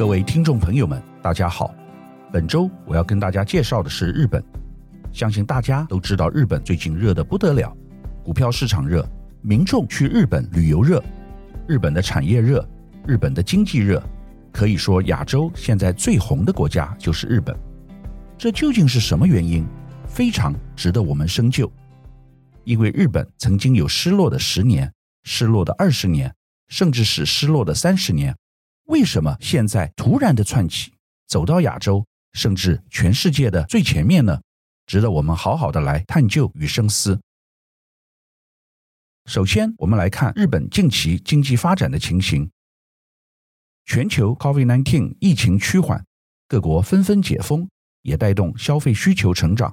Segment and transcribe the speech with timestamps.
[0.00, 1.74] 各位听众朋友们，大家好。
[2.32, 4.42] 本周我要跟大家介绍的是日本。
[5.12, 7.70] 相信大家都知道，日本最近热得不得了，
[8.24, 9.06] 股票市场热，
[9.42, 11.04] 民众去日本旅游热，
[11.68, 12.66] 日本的产业热，
[13.06, 14.02] 日本的经济热。
[14.50, 17.54] 可以说，亚洲现在最红的国家就是日本。
[18.38, 19.66] 这究竟是什么原因？
[20.06, 21.70] 非常值得我们深究。
[22.64, 24.90] 因为日本曾经有失落的十年，
[25.24, 26.34] 失落的二十年，
[26.68, 28.34] 甚至是失落的三十年。
[28.90, 30.92] 为什么现在突然的窜起，
[31.28, 34.40] 走到亚洲，甚至全世界的最前面呢？
[34.84, 37.20] 值得我们好好的来探究与深思。
[39.26, 42.50] 首先，我们来看日本近期经济发展的情形。
[43.84, 46.04] 全球 COVID-19 疫情趋缓，
[46.48, 47.68] 各国纷纷解封，
[48.02, 49.72] 也带动消费需求成长。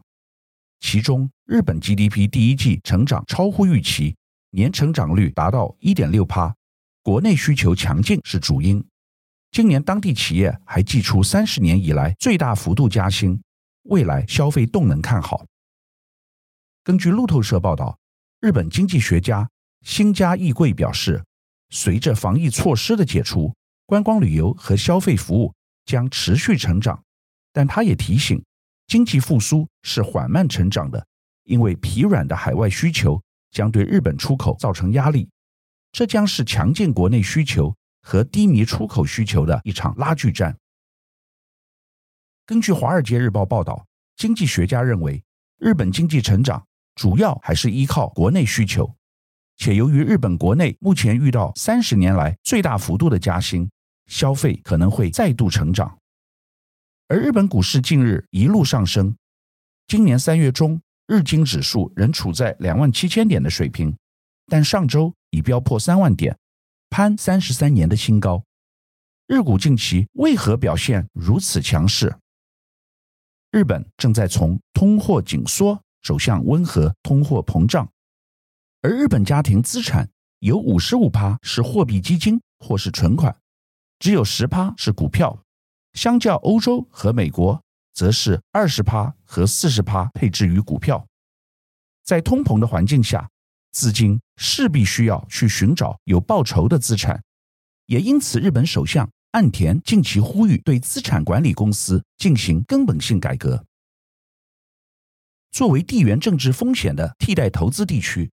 [0.80, 4.16] 其中，日本 GDP 第一季成长超乎预期，
[4.52, 6.56] 年成长率达到一点六趴，
[7.02, 8.86] 国内需求强劲是主因。
[9.52, 13.42] 今年当地企业还祭出三十年以来最大幅度加薪，
[13.84, 15.46] 未来消费动能看好。
[16.84, 17.98] 根据路透社报道，
[18.40, 19.50] 日本经济学家
[19.82, 21.24] 新家义贵表示，
[21.70, 23.54] 随着防疫措施的解除，
[23.86, 25.54] 观光旅游和消费服务
[25.86, 27.04] 将持续成长。
[27.52, 28.44] 但他也提醒，
[28.86, 31.08] 经济复苏是缓慢成长的，
[31.46, 35.28] 因为疲软的海外需求将对日本出口造成压力，
[35.92, 37.76] 这将是强劲国内需求
[38.08, 40.58] 和低迷出口需求的一场拉锯战。
[42.46, 45.22] 根据《华尔街日报》报道，经济学家认为，
[45.58, 48.96] 日本经济成长主要还是依靠国内需求，
[49.58, 53.70] 且由于日本国内目前遇到三十年来最大幅度的加薪，
[54.06, 56.00] 消费可能会再度成长。
[57.10, 59.18] 而日本股市近日一路上升，
[59.86, 63.98] 今年三月中，日经指数仍处在两万七千点的水平，
[64.46, 66.38] 但上周已飙破三万点，
[66.90, 68.44] 攀三十三年的新高。
[69.28, 72.18] 日股近期为何表现如此强势？
[73.52, 77.90] 日本正在从通货紧缩走向温和通货膨胀，
[78.82, 80.10] 而日本家庭资产
[80.40, 83.36] 有五十五趴是货币基金或是存款，
[84.00, 85.44] 只有十趴是股票。
[85.94, 87.62] 相较欧洲和美国，
[87.94, 91.08] 则是二十趴和四十趴配置于股票。
[92.04, 93.30] 在通膨的环境下，
[93.78, 97.24] 资金势必需要去寻找有报酬的资产，
[97.86, 103.64] 也因此，日本首相岸田近期呼吁对资产管理公司进行根本性改革。
[105.52, 108.32] 作为地缘政治风险的替代投资地区，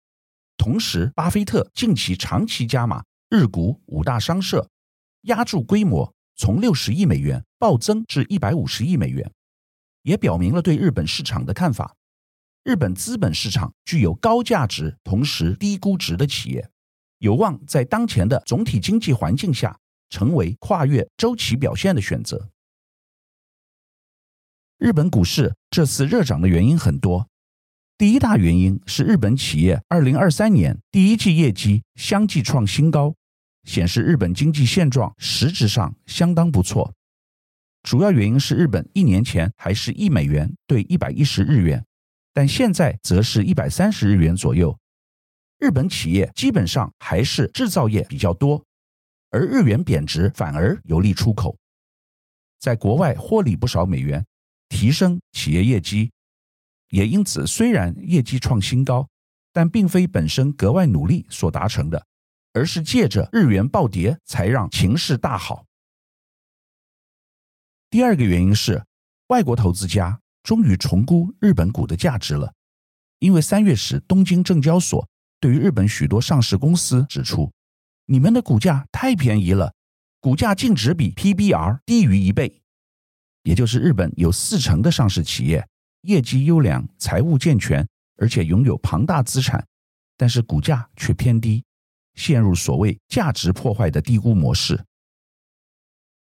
[0.58, 4.70] 同时，巴菲特近期长期加码日股五大商社，
[5.22, 6.14] 押注规模。
[6.36, 9.32] 从六十亿美元暴增至一百五十亿美元，
[10.04, 11.96] 也表明了对日本市场的看法。
[12.64, 16.70] 日本资本市场具有高价值同时低估值的企业，
[17.18, 19.80] 有望在当前的总体经济环境下
[20.10, 22.50] 成为跨越周期表现的选择。
[24.78, 27.28] 日本股市这次热涨的原因很多，
[27.98, 33.16] 第一大原因是日本企业二零二三年第一季业绩相继创新高。
[33.64, 36.96] 显示日本经济现状实质上相当不错，
[37.84, 41.86] 主要原因是日本一年前还是一美元兑一百一十日元，
[42.34, 44.78] 但现在则是一百三十日元左右。
[45.58, 48.66] 日本企业基本上还是制造业比较多，
[49.30, 51.58] 而日元贬值反而有利出口，
[52.60, 54.26] 在国外获利不少美元，
[54.70, 56.12] 提升企业业绩，
[56.90, 59.08] 也因此虽然业绩创新高，
[59.54, 62.06] 但并非本身格外努力所达成的。
[62.54, 65.66] 而是借着日元暴跌，才让情势大好。
[67.90, 68.84] 第二个原因是，
[69.28, 72.54] 外国投资家终于重估日本股的价值了。
[73.20, 75.08] 因为三月时，东京证交所
[75.40, 77.52] 对于日本许多上市公司指出
[78.08, 79.74] ：“你们的股价太便宜了，
[80.20, 82.62] 股价净值比 PBR 低于一倍。”
[83.44, 85.68] 也就是日本有四成的上市企业
[86.02, 87.88] 业绩优良、财务健全，
[88.18, 89.66] 而且拥有庞大资产，
[90.16, 91.64] 但是股价却偏低。
[92.14, 94.84] 陷入所谓价值破坏的低估模式，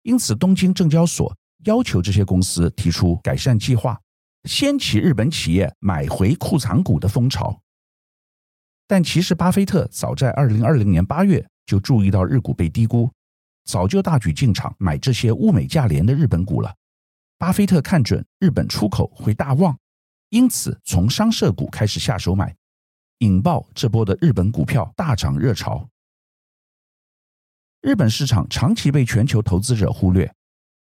[0.02, 4.02] 因此东京证交所要求这些公司提出改善计划，
[4.46, 7.62] 掀起日本企业买回库藏股的风潮。
[8.88, 13.12] 但其实巴菲特早在二零二零年八月就注意到日股被低估，
[13.64, 16.76] 早就大举进场买这些物美价廉的日本股了。
[17.38, 19.78] 巴菲特看准日本出口会大旺，
[20.30, 22.56] 因此从商社股开始下手买。
[23.20, 25.90] 引爆这波的日本股票大涨热潮。
[27.82, 30.34] 日本市场长期被全球投资者忽略，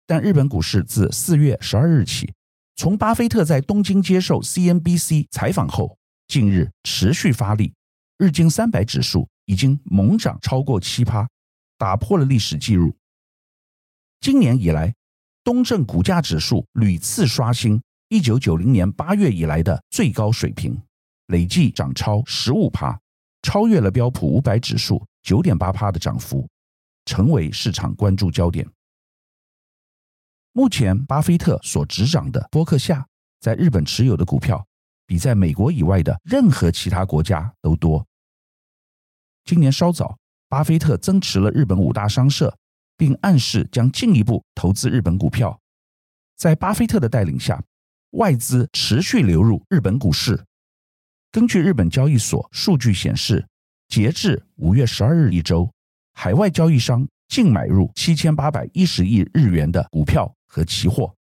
[0.05, 2.33] 但日本股市自四月十二日起，
[2.77, 5.97] 从巴菲特在东京接受 CNBC 采访后，
[6.27, 7.73] 近日持续发力，
[8.19, 11.27] 日经三百指数已经猛涨超过七趴，
[11.79, 12.95] 打破了历史记录。
[14.21, 14.93] 今年以来，
[15.43, 20.79] 东证股价指数屡次刷新一九九零年八月以来的最高水平，
[21.25, 22.99] 累计涨超十五趴，
[23.41, 26.47] 超越了标普五百指数九点八趴的涨幅，
[27.05, 28.69] 成为市场关注焦点。
[30.57, 33.05] 目前，巴菲特所执掌的波克夏
[33.39, 34.65] 在日本持有的股票，
[35.05, 38.03] 比在美国以外的任何其他国家都多。
[39.43, 40.17] 今年稍早，
[40.49, 42.57] 巴菲特增持了日本五大商社，
[42.97, 45.59] 并暗示将进一步投资日本股票。
[46.35, 47.63] 在巴菲特的带领下，
[48.13, 50.43] 外资持续流入日本股市。
[51.31, 53.45] 根据日本交易所数据显示，
[53.89, 55.71] 截至五月十二日一周，
[56.13, 61.15] 海外交易商净买入七千八百一十亿日元的股票和期货。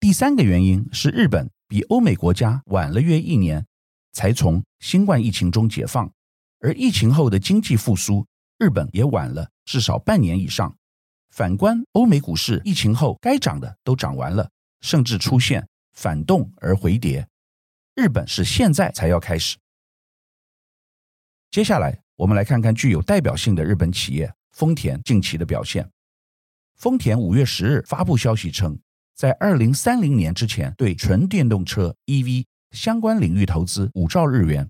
[0.00, 3.66] 第三个原因是日本比欧美国家晚了约一年
[4.12, 6.10] 才从新冠疫情中解放，
[6.60, 8.26] 而疫情后的经济复苏，
[8.56, 10.74] 日本也晚了至少半年以上。
[11.28, 14.50] 反观欧美股市，疫情后该涨的都涨完了，
[14.80, 17.28] 甚至出现反动而回跌。
[17.94, 19.58] 日本是现在才要开始。
[21.50, 25.90] 接下来，我们来看看具有代表性的日本企业丰田近期的表现。
[26.76, 28.78] 丰田五月十日发布消息称，
[29.14, 34.68] 在二零三零年之前，对纯电动车 EV 相关领域投资五兆日元，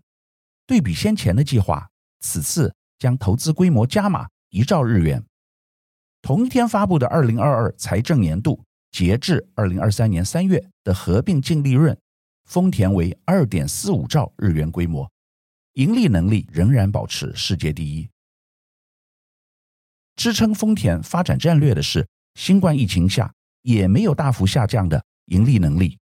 [0.66, 1.88] 对比先前的计划，
[2.20, 5.24] 此次将投资规模加码一兆日元。
[6.20, 11.98] 同一天发布的二零二二财政年度，截至二零二三年三月的合并净利润，
[12.44, 15.10] 丰田为二点四五兆日元规模，
[15.72, 18.08] 盈利能力仍然保持世界第一。
[20.16, 23.32] 支撑丰田发展战略的是，新冠疫情下
[23.62, 25.98] 也没有大幅下降的盈利能力。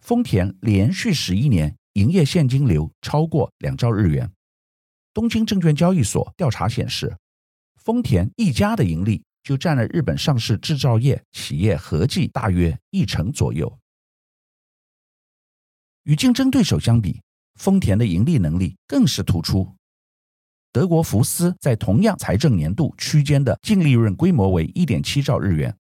[0.00, 4.30] 丰田连续十一年营业现金流超过两兆日元。
[5.12, 7.16] 东京证券交易所调查显示，
[7.76, 13.78] 丰田一家的盈利就占了日本上市制造业企业合计大约一成左右。
[16.02, 17.22] 与竞争对手相比，
[17.54, 19.74] 丰田的盈利能力更是突出。
[20.74, 25.78] 德国福斯在同样财政年度区间的净利润规模为一点七兆日元，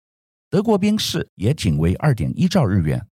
[0.50, 3.08] 德国宾士也仅为二点一兆日元，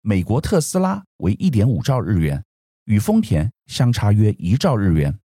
[0.00, 2.42] 美国特斯拉为一点五兆日元，
[2.86, 5.20] 与丰田相差约一兆日元。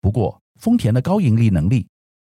[0.00, 1.86] 不过，丰田的高盈利能力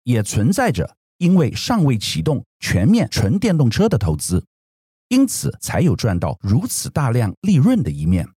[0.03, 4.45] 也存在着因为尚未启动全面纯电动车的投资，
[5.09, 8.29] 因此才有赚到如此大量利润的一面。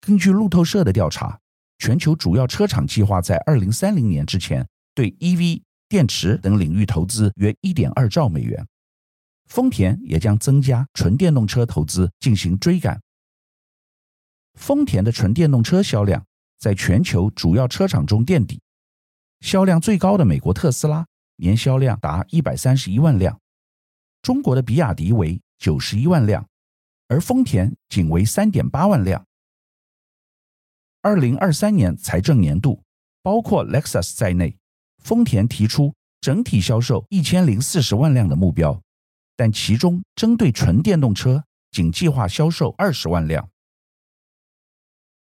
[0.00, 1.38] 根据路透社的调查。
[1.78, 8.66] 全球主要车厂计划在二零三零年之前对 EV 电池等领域投资约一点二兆美元，
[9.46, 13.00] 丰田也将增加纯电动车投资进行追赶。
[14.54, 16.26] 丰田的纯电动车销量
[16.58, 18.60] 在全球主要车厂中垫底，
[19.40, 23.40] 销量最高的美国特斯拉年销量达一百三十一万辆，
[24.20, 26.44] 中国的比亚迪为九十一万辆，
[27.06, 29.24] 而丰田仅为三点八万辆。
[31.00, 32.82] 二零二三年财政年度，
[33.22, 34.56] 包括 Lexus 在内，
[34.98, 38.82] 丰田提出整体销售一千零四十万辆的目标，
[39.36, 43.48] 但其中针对纯电动车仅计划销售二十万辆。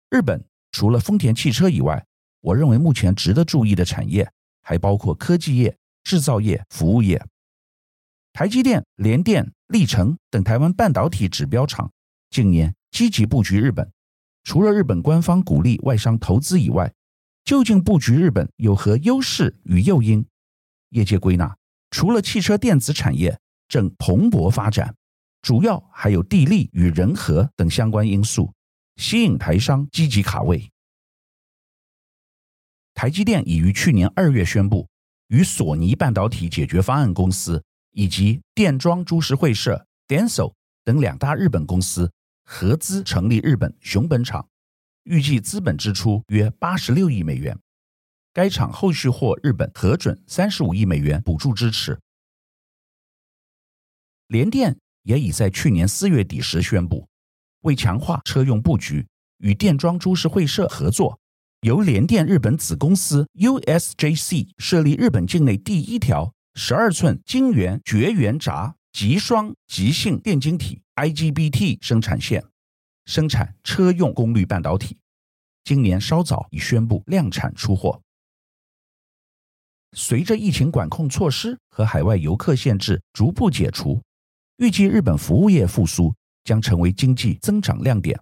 [0.10, 2.06] 日本除了丰田汽车以外，
[2.42, 4.30] 我认为目前值得注意的产业
[4.62, 7.26] 还包括科技业、制造业、服务业。
[8.34, 11.92] 台积电、联电、力成等台湾半导体指标厂
[12.30, 13.90] 近年积极布局日本。
[14.44, 16.94] 除了日本官方鼓励外商投资以外，
[17.44, 20.26] 究竟布局日本有何优势与诱因？
[20.90, 21.56] 业界归纳，
[21.90, 24.96] 除了汽车电子产业正蓬勃发展，
[25.42, 28.54] 主要还有地利与人和等相关因素，
[28.98, 30.70] 吸引台商积极卡位。
[32.94, 34.88] 台积电已于去年二月宣布，
[35.30, 42.12] 与索尼半导体解决方案公司以及电装株式会社 DENSO 等两大日本公司。
[42.44, 44.48] 合资成立日本熊本厂，
[45.04, 47.58] 预计资本支出约八十六亿美元。
[48.34, 52.00] 该厂后续获日本核准三十五亿美元补助支持。
[54.28, 57.08] 联电也已在去年四月底时宣布，
[57.62, 59.06] 为强化车用布局，
[59.40, 61.20] 与电装株式会社合作，
[61.62, 70.82] 由联电日本子公司 USJC 设立日本境内第一条十二寸晶圆绝缘闸极双极性电晶体。
[71.02, 72.46] IGBT 生产线
[73.06, 75.00] 生产车用功率半导体，
[75.64, 78.00] 今年稍早已宣布量产出货。
[79.94, 84.00] 随着疫情管控措施和海外游客限制逐步解除，
[84.58, 88.22] 预计日本服务业复苏将成为经济增长亮点。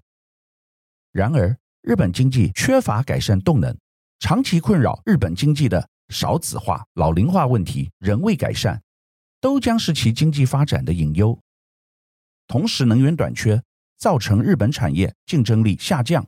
[1.11, 3.77] 然而，日本经济缺乏改善动能，
[4.19, 8.81] 长期困扰日本经济的少子化、老龄化问题仍未改善，
[9.41, 11.37] 都将是其经济发展的隐忧。
[12.49, 13.61] 同时，能源短缺
[13.99, 16.27] 造成日本产业竞争力下降。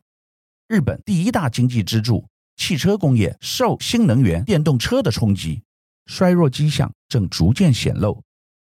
[0.67, 5.63] 日本第一大经济支柱汽车工业受新能源电动车的冲击，
[6.05, 8.23] 衰弱迹象正逐渐显露。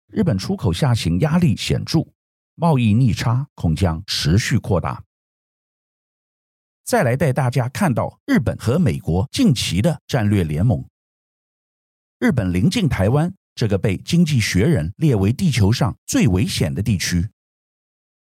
[0.07, 2.05] 日本出口下行压力显著，
[2.55, 5.01] 贸易逆差恐将持续扩大。
[6.83, 10.85] 再来带大家看到日本和美国近期的战略联盟。
[12.19, 17.29] 日本临近台湾这个被《经济学人》列为地球上最危险的地区。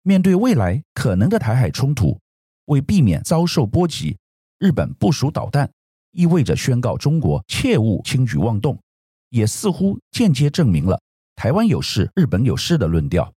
[0.04, 2.20] 面对未来可能的台海冲突，
[2.66, 4.18] 为避免遭受波及，
[4.58, 5.72] 日本部署导弹，
[6.10, 8.78] 意味着宣告中国切勿轻举妄动，
[9.30, 11.00] 也似乎间接证明了
[11.34, 13.32] 台湾有事、日本有事的论调。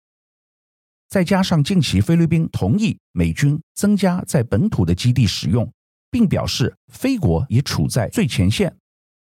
[1.07, 5.71] 再加上近期菲律宾同意美军增加在本土的基地使用，
[6.11, 8.75] 并表示菲国也处在最前线，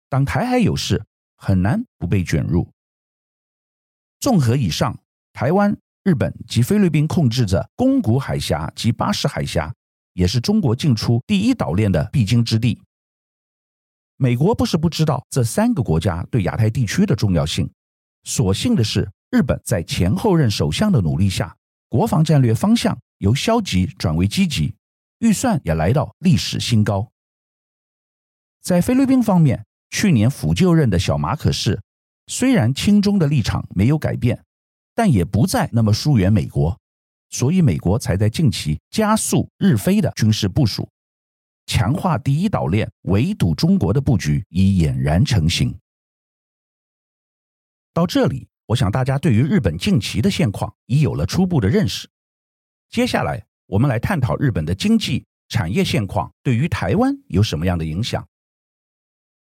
[0.08, 1.04] 当台海有事，
[1.36, 2.70] 很难不被卷入。
[4.20, 5.00] 综合以上，
[5.34, 9.74] 台湾、日本及菲律宾控制着宫古海峡及巴士海峡，
[10.14, 12.82] 也是中国进出第一岛链的必经之地。
[14.18, 17.72] 美国不是不知道这三个国家对亚太地区的重要性，
[18.24, 21.56] 所幸的是，日本在前后任首相的努力下，
[21.88, 24.76] 国防战略方向由消极转为积极，
[25.20, 27.10] 预算也来到历史新高。
[28.62, 31.82] 在菲律宾方面，去年甫就任的小马可是，
[32.28, 34.44] 虽然亲中的立场没有改变，
[34.96, 36.80] 但也不再那么疏远美国，
[37.30, 40.90] 所以美国才在近期加速日菲的军事部署，
[41.66, 45.78] 强化第一岛链围堵中国的布局已俨然成型。
[47.94, 48.48] 到这里。
[48.68, 52.10] 我想大家对于日本近期的现况已有了初步的认识。
[52.90, 58.26] 接下来，我们来探讨日本的经济产业现况对于台湾有什么样的影响。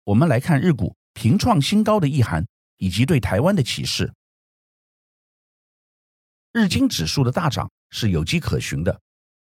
[0.05, 2.43] 我们来看日股平创新高的意涵
[2.77, 4.11] 以及对台湾的启示。
[6.55, 9.01] 日经指数的大涨是有迹可循的。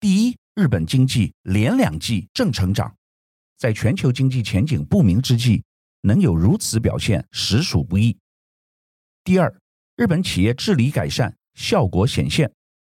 [0.00, 2.96] 第一，日本经济连两季正成长，
[3.58, 5.62] 在全球经济前景不明之际，
[6.00, 8.16] 能有如此表现，实属不易。
[9.24, 9.54] 第二，
[9.96, 12.50] 日本企业治理改善，效果显现，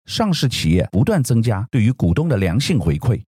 [0.06, 3.22] 上市企业不断增加对于股东的良性回馈。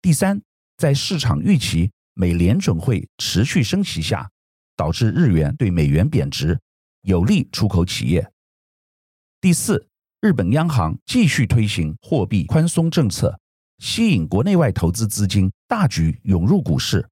[0.00, 0.40] 第三，
[0.78, 4.30] 在市场预期美联准会持续升息下，
[4.74, 6.58] 导致日元对美元贬值，
[7.02, 8.26] 有利出口企业。
[9.42, 9.88] 第四，
[10.20, 13.40] 日本央行继续推行货币宽松政策，
[13.78, 17.08] 吸引国内外投资资金大举涌入股市。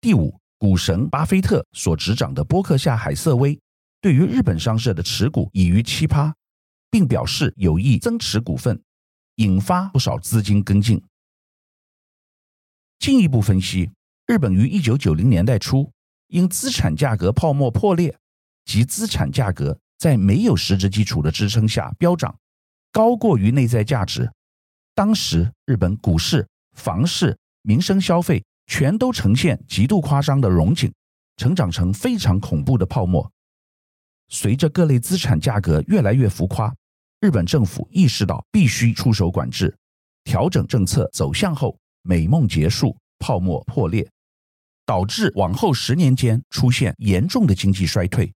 [0.00, 3.60] 第五，股神巴菲特所执掌的波克夏海瑟威。
[4.00, 6.34] 对于日本商社的持股已逾七趴，
[6.90, 8.82] 并表示有意增持股份，
[9.34, 11.04] 引发不少资金跟进。
[12.98, 13.90] 进一步分析，
[14.26, 15.92] 日本于一九九零年代初
[16.28, 18.18] 因资产价格泡沫破裂
[18.64, 22.38] 及资产价格在没有实质基础的支撑下飙涨，
[22.92, 24.30] 高过于内在价值。
[24.94, 30.92] 当时日本股市、房市、民生消费全都呈现极度夸张的融景，
[31.36, 33.30] 成长成非常恐怖的泡沫。
[34.28, 36.74] 随着各类资产价格越来越浮夸，
[37.20, 39.76] 日本政府意识到必须出手管制，
[40.24, 44.08] 调整政策走向后，美梦结束，泡沫破裂，
[44.84, 48.32] 导致往后十年间出现严重的经济衰退，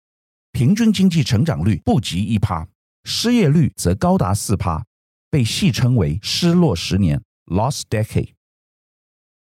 [0.51, 2.67] 平均经济成长率不及一趴，
[3.03, 4.83] 失业率则高达四趴，
[5.29, 8.33] 被戏称为“失落十年 ”（Lost Decade）。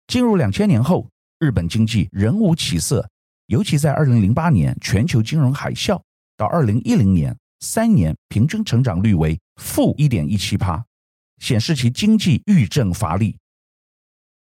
[0.07, 3.09] 进入两千年后，日本经济仍无起色，
[3.47, 6.01] 尤其在二零零八年全球金融海啸。
[6.37, 10.83] 到二零一零年，三年平均成长率为负一点一七趴，
[11.39, 13.37] 显示其经济遇震乏力。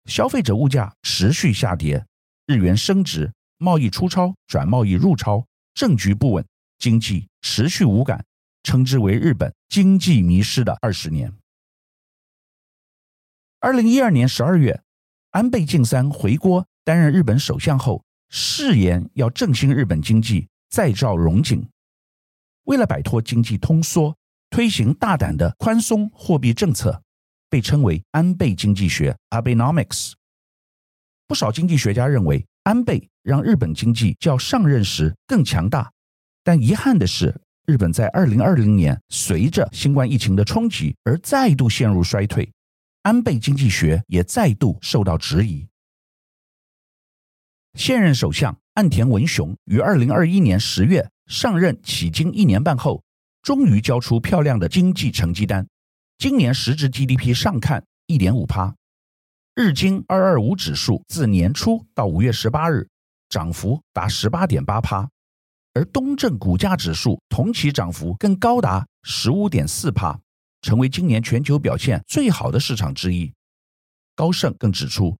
[0.04, 2.06] 消费者物价持续下跌，
[2.46, 5.44] 日元升值，贸易出超转贸易入超，
[5.78, 6.44] 政局不稳，
[6.80, 8.26] 经济持续无感，
[8.64, 11.32] 称之为日本经济迷失的二十年。
[13.60, 14.82] 二零一二年十二月，
[15.30, 21.64] 安倍晋三回国担任日本首相后，誓言要振兴日本经济，再造荣景。
[22.64, 24.16] 为了摆脱经济通缩，
[24.50, 27.00] 推行大胆的宽松货币政策，
[27.48, 30.14] 被称为安倍经济学 （Abenomics）。
[31.28, 35.92] 不少经济学家认为，安倍让日本经济较上任时更强大。
[36.42, 42.50] 但遗憾的是，日本在2020年随着新冠疫情的冲击而再度陷入衰退，
[43.02, 45.68] 安倍经济学也再度受到质疑。
[47.74, 51.10] 现任首相岸田文雄于2021年10月。
[51.26, 53.04] 上任迄今一年半后，
[53.42, 55.68] 终于交出漂亮的经济成绩单。
[56.16, 58.74] 今年实质 GDP 上看一点五趴，
[59.54, 62.88] 日经二二五指数自年初到五月十八日
[63.28, 65.08] 涨幅达十八点八趴，
[65.74, 70.20] 而东证股价指数同期涨幅更高达十五点四趴，
[70.62, 73.32] 成为今年全球表现最好的市场之一。
[74.14, 75.16] 高盛更指出，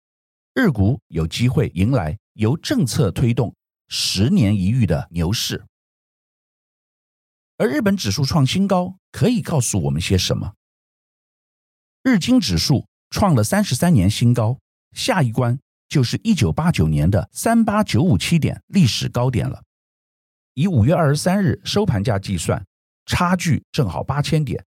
[0.54, 3.54] 日股有机会迎来由政策推动
[3.88, 5.64] 十年一遇的牛市。
[7.58, 10.54] 而日本指数创新高，可以告诉我们些什么？
[12.02, 14.58] 日经指数创了三十三年新高，
[14.92, 19.62] 下一关就是一九八九年的三八九五七点历史高点了。
[20.54, 22.64] 以五月二十三日收盘价计算，
[23.06, 24.64] 差距正好八千点，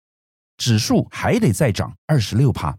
[0.57, 2.77] 指数还得再涨二十六趴。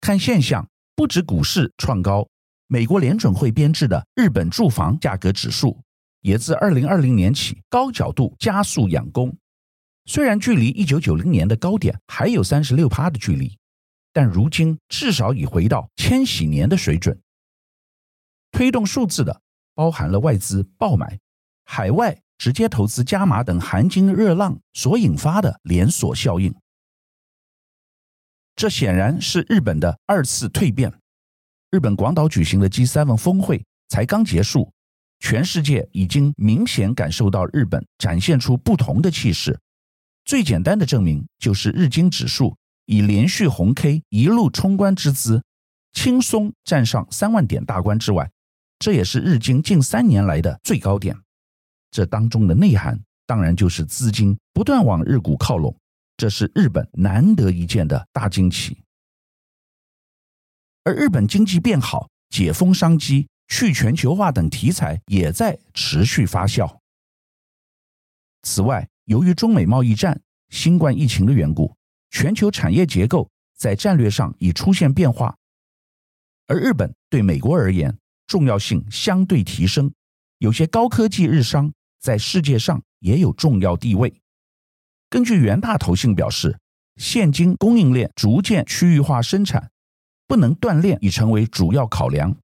[0.00, 2.28] 看现象，不止股市创高，
[2.66, 5.82] 美国联准会编制的日本住房价格指数
[6.20, 9.36] 也自二零二零年起高角度加速仰攻。
[10.04, 13.58] 虽然距离一九九零年的高点还有三十六趴的距离，
[14.16, 17.20] 但如今至少已回到千禧年的水准。
[18.50, 19.42] 推动数字的
[19.74, 21.20] 包含了外资爆买、
[21.66, 26.54] 海外直接投资加码等含金热浪所引发的连锁效应。
[28.54, 30.98] 这显然是日本的二次蜕变。
[31.70, 34.72] 日本广岛举行的 G7 峰会才刚结束，
[35.18, 39.60] 全世界已经明显感受到日本展现出不同的气势。
[40.24, 42.56] 最简单的证明就是日经指数
[42.86, 45.44] 以连续红 K 一路冲关之姿，
[45.92, 48.30] 轻松站上三万点大关之外，
[48.78, 51.16] 这也是日经近三年来的最高点。
[51.90, 55.76] 这当中的内涵当然就是资金不断往日股靠拢。
[56.16, 58.82] 这是日本难得一见的大惊奇，
[60.82, 66.78] 而日本经济变好、解封商机、去全球化等题材也在持续发酵。
[68.44, 71.75] 此外，由于中美贸易战、新冠疫情的缘故，
[72.10, 75.36] 全球产业结构在战略上已出现变化，
[76.46, 79.92] 而日本对美国而言重要性相对提升，
[80.38, 84.20] 有些高科技日商在世界上也有重要地位。
[85.08, 86.58] 根据元大投信表示，
[86.96, 89.70] 现今供应链逐渐区域化生产，
[90.26, 92.36] 不能断链已成为主要考量。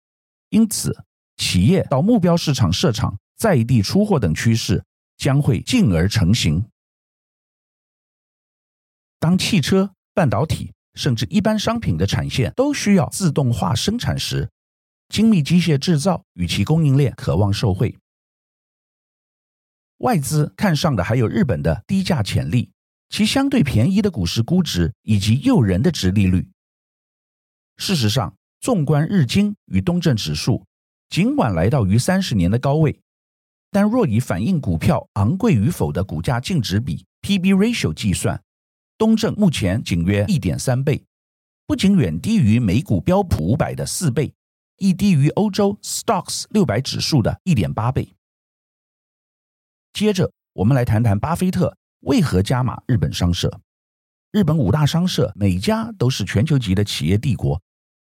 [0.51, 1.05] 因此，
[1.37, 4.85] 企业到目标市场设厂、在地出货等趋势
[5.17, 6.65] 将会进而成型。
[9.23, 14.51] 当汽车、半导体甚至一般商品的产线都需要自动化生产时，
[15.11, 17.97] 精密机械制造与其供应链可望受惠。
[19.99, 22.73] 外资看上的还有日本的低价潜力，
[23.11, 26.49] 其相对便宜的股市估值以及诱人的殖利率。
[27.77, 30.67] 事实上，纵观日经与东证指数，
[31.09, 33.01] 尽管来到逾三十年的高位，
[33.71, 38.43] 但若以反映股票昂贵与否的股价净值比 （P/B ratio） 计算，
[39.03, 41.05] 东证目前仅约一点三倍，
[41.67, 44.33] 不仅远低于美股标普五百的四倍，
[44.77, 48.15] 亦低于欧洲 Stocks 六百指数的一点八倍。
[49.93, 53.61] 接着，我们来谈谈巴菲特为何加码日本商社。
[54.31, 57.61] 日本五大商社每家都是全球级的企业帝国，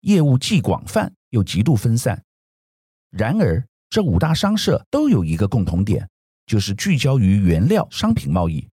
[0.01, 2.21] 业务既广泛又极度分散。
[3.12, 6.10] 然而，这五大商社都有一个共同点，
[6.45, 8.67] 就是聚焦于原料商品贸易，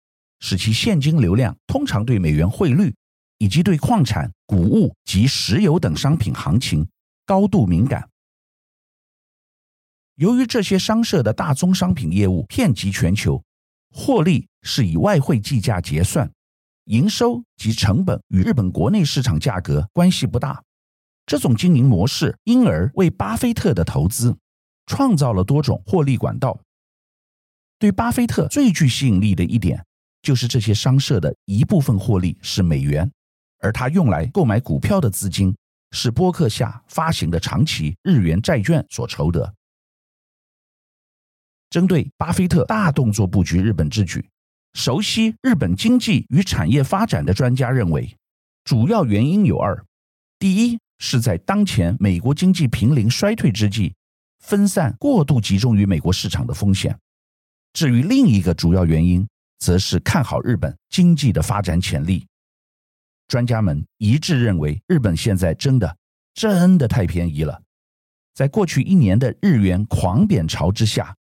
[0.47, 2.95] 使其现金流量通常对美元汇率
[3.39, 6.87] 以及对矿产、谷物及石油等商品行情
[7.25, 8.07] 高度敏感。
[10.17, 13.43] 由于这些商社的大宗商品业务遍及全球，
[13.91, 16.31] 获利是以外汇计价结算，
[16.85, 20.63] 营收及成本与日本国内市场价格关系不大。
[21.25, 24.37] 这种经营模式因而为巴菲特的投资
[24.85, 26.61] 创造了多种获利管道。
[27.79, 29.87] 对巴菲特最具吸引力的一点，
[30.25, 33.09] 就是这些商社的一部分获利是美元，
[33.59, 35.55] 而他用来购买股票的资金
[35.91, 39.55] 是波克夏发行的长期日元债券所筹得。
[41.69, 44.27] 针对巴菲特大动作布局日本之举，
[44.73, 48.17] 熟悉日本经济与产业发展的专家认为，
[48.65, 49.85] 主要原因有二：
[50.39, 53.93] 第一是在当前美国经济濒临衰退之际，
[54.39, 56.95] 分散过度集中于美国市场的风险；
[57.75, 59.27] 至于另一个主要原因，
[59.65, 62.27] 则是看好日本经济的发展潜力。
[63.29, 65.97] 专家们一致认为，日本现在真的
[66.35, 67.63] 真的太便宜了，
[68.35, 71.17] 在过去一年的日元狂贬潮之下。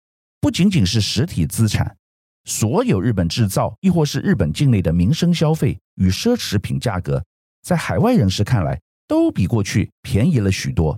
[0.41, 1.97] 不仅仅是实体资产，
[2.45, 7.25] 所有日本制造，亦或是日本境内的民生消费与奢侈品价格，
[7.63, 10.97] 在海外人士看来，都比过去便宜了许多。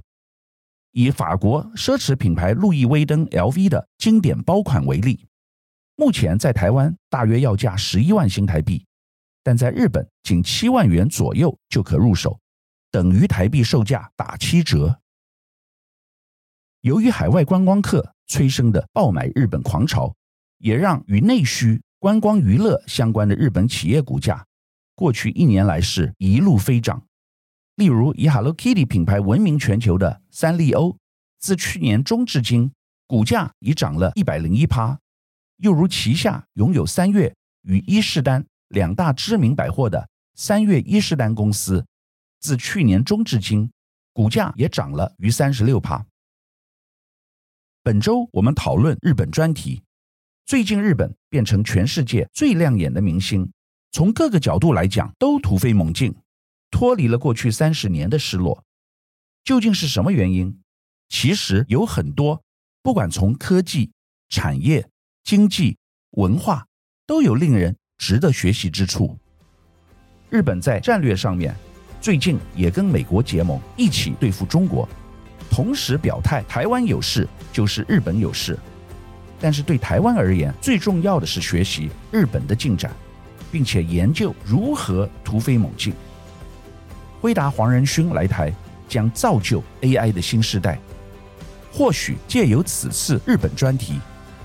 [0.93, 5.25] 以法国奢侈品牌路易威登 （LV） 的经典包款为例，
[6.01, 8.87] 目前在台湾大约要价十一万新台币，
[9.43, 12.41] 但在日本仅七万元左右就可入手，
[12.91, 14.99] 等于台币售价打七折。
[16.81, 20.15] 由于海外观光客催生的爆买日本狂潮，
[20.57, 24.47] 也让与内需、观光娱乐相关的日本企业股价，
[24.95, 27.05] 过去一年来是一路飞涨。
[27.75, 30.97] 例如，以 Hello Kitty 品牌闻名全球的三丽鸥，
[31.39, 32.73] 自去年中至今，
[33.07, 34.99] 股价已涨了一百零一趴。
[35.61, 41.87] 又如旗下拥有三越与伊势丹两大知名百货的三越伊势丹公司，
[42.41, 43.71] 自去年中至今，
[44.13, 46.05] 股价也涨了逾三十六趴。
[47.83, 49.83] 本周我们讨论日本专题。
[50.47, 53.53] 最近日本变成全世界最亮眼的明星，
[53.93, 56.15] 从各个角度来讲都突飞猛进，
[56.71, 58.65] 脱离了过去三十年的失落。
[59.45, 60.61] 究竟是什么原因？
[61.09, 62.43] 其实有很多，
[62.83, 63.93] 不管从科技、
[64.29, 64.89] 产业、
[65.31, 65.77] 经济、
[66.17, 66.67] 文化，
[67.07, 69.17] 都有令人值得学习之处。
[70.29, 71.55] 日本在战略上面，
[72.01, 74.89] 最近也跟美国结盟，一起对付中国，
[75.49, 78.59] 同时表态台湾有事就是日本有事。
[79.41, 82.91] 但是对台湾而言，最重要的是学习日本的进展，
[83.53, 85.95] 并且研究如何突飞猛进。
[87.21, 88.53] 辉达黄仁勋来台，
[88.89, 90.77] 将造就 AI 的新时代。
[91.73, 94.01] 或许借由此次日本专题，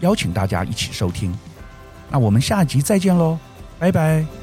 [0.00, 1.32] 邀请大家一起收听。
[2.10, 3.38] 那我们下集再见喽，
[3.78, 4.37] 拜拜。